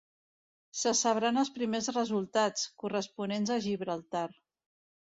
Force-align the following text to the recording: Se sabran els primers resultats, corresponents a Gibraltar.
Se 0.83 0.93
sabran 0.99 1.37
els 1.43 1.53
primers 1.59 1.91
resultats, 1.99 2.67
corresponents 2.85 3.57
a 3.59 3.61
Gibraltar. 3.69 4.27